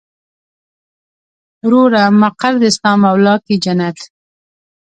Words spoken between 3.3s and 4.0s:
کې جنت.